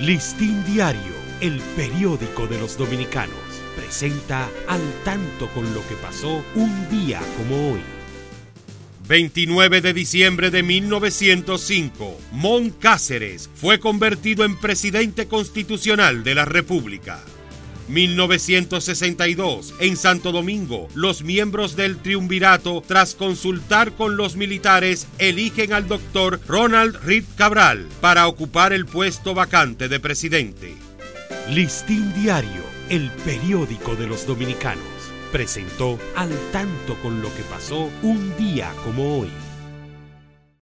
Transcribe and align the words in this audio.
Listín 0.00 0.62
Diario, 0.66 1.14
el 1.40 1.58
periódico 1.74 2.46
de 2.46 2.58
los 2.58 2.76
dominicanos, 2.76 3.34
presenta 3.74 4.46
al 4.68 4.82
tanto 5.04 5.48
con 5.54 5.72
lo 5.72 5.80
que 5.88 5.94
pasó 5.94 6.44
un 6.54 6.88
día 6.90 7.18
como 7.38 7.72
hoy. 7.72 7.80
29 9.08 9.80
de 9.80 9.94
diciembre 9.94 10.50
de 10.50 10.62
1905, 10.62 12.20
Mon 12.32 12.68
Cáceres 12.68 13.48
fue 13.54 13.80
convertido 13.80 14.44
en 14.44 14.58
presidente 14.58 15.28
constitucional 15.28 16.24
de 16.24 16.34
la 16.34 16.44
República. 16.44 17.24
1962, 17.88 19.74
en 19.80 19.96
Santo 19.96 20.32
Domingo, 20.32 20.88
los 20.94 21.22
miembros 21.22 21.76
del 21.76 21.98
triunvirato, 21.98 22.82
tras 22.86 23.14
consultar 23.14 23.92
con 23.92 24.16
los 24.16 24.36
militares, 24.36 25.06
eligen 25.18 25.72
al 25.72 25.86
doctor 25.86 26.40
Ronald 26.46 26.96
Reed 27.04 27.24
Cabral 27.36 27.86
para 28.00 28.26
ocupar 28.26 28.72
el 28.72 28.86
puesto 28.86 29.34
vacante 29.34 29.88
de 29.88 30.00
presidente. 30.00 30.74
Listín 31.50 32.12
Diario, 32.14 32.62
el 32.88 33.10
periódico 33.24 33.94
de 33.94 34.06
los 34.06 34.26
dominicanos, 34.26 34.84
presentó 35.30 35.98
al 36.16 36.30
tanto 36.50 36.96
con 37.02 37.22
lo 37.22 37.34
que 37.34 37.42
pasó 37.42 37.90
un 38.02 38.36
día 38.36 38.72
como 38.84 39.20
hoy. 39.20 39.30